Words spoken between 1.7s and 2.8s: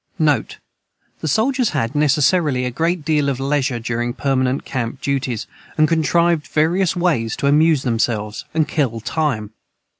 had, necessarily, a